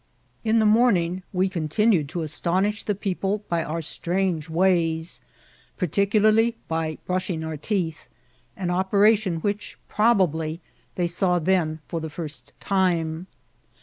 [0.43, 5.21] In the morning we continued to astonish the people fejr our strange ways,
[5.77, 8.07] particularly by brushing our teeth,
[8.57, 10.59] an operation which, probably,
[10.95, 13.27] they saw then for the first time.